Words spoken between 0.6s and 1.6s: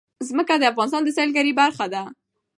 افغانستان د سیلګرۍ